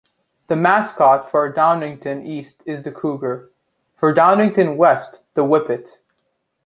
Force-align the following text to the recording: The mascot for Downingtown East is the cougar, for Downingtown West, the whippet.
The 0.47 0.55
mascot 0.55 1.29
for 1.29 1.53
Downingtown 1.53 2.25
East 2.25 2.63
is 2.65 2.81
the 2.81 2.91
cougar, 2.91 3.51
for 3.95 4.11
Downingtown 4.15 4.75
West, 4.75 5.19
the 5.35 5.43
whippet. 5.43 5.99